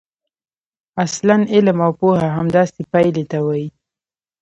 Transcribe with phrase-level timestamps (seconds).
[1.03, 3.67] اصلاً علم او پوهه همداسې پایلې ته وايي.